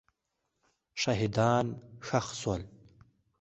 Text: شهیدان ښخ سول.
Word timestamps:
شهیدان 1.01 1.65
ښخ 2.07 2.27
سول. 2.41 2.61